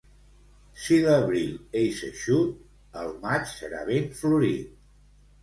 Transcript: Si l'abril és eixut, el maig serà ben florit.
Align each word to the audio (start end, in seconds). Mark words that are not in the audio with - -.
Si 0.83 0.95
l'abril 1.03 1.51
és 1.81 1.99
eixut, 2.07 2.57
el 3.03 3.13
maig 3.27 3.47
serà 3.53 3.85
ben 3.93 4.11
florit. 4.25 4.75